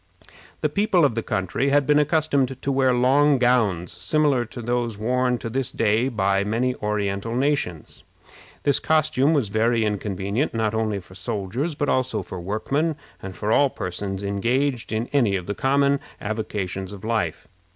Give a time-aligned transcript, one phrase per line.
[0.61, 4.97] The people of the country had been accustomed to wear long gowns, similar to those
[4.97, 8.01] worn to this day by many Oriental nations.
[8.63, 13.51] This costume was very inconvenient, not only for soldiers, but also for workmen, and for
[13.51, 17.47] all persons engaged in any of the common avocations of life.